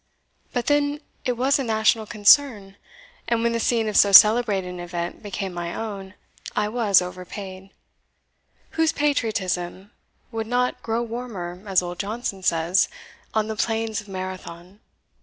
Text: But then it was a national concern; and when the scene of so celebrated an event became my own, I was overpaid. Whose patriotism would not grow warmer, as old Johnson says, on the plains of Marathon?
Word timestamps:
But 0.51 0.65
then 0.65 0.99
it 1.25 1.33
was 1.37 1.59
a 1.59 1.63
national 1.63 2.07
concern; 2.07 2.75
and 3.27 3.43
when 3.43 3.51
the 3.51 3.59
scene 3.59 3.87
of 3.87 3.95
so 3.95 4.11
celebrated 4.11 4.67
an 4.67 4.79
event 4.79 5.21
became 5.21 5.53
my 5.53 5.75
own, 5.75 6.15
I 6.55 6.69
was 6.69 7.03
overpaid. 7.03 7.69
Whose 8.71 8.91
patriotism 8.93 9.91
would 10.31 10.47
not 10.47 10.81
grow 10.81 11.03
warmer, 11.03 11.61
as 11.67 11.83
old 11.83 11.99
Johnson 11.99 12.41
says, 12.41 12.89
on 13.35 13.45
the 13.45 13.55
plains 13.55 14.01
of 14.01 14.07
Marathon? 14.07 14.79